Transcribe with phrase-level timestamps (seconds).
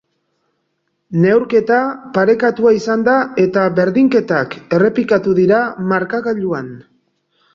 [1.25, 1.81] Neurketa
[2.15, 5.59] parekatua izan da eta berdinketak errepikatu dira
[5.93, 6.73] markagailuan.